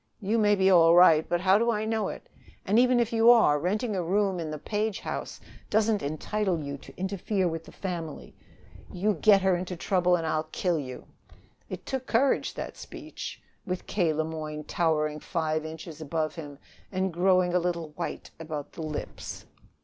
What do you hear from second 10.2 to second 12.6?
I'll kill you!" It took courage,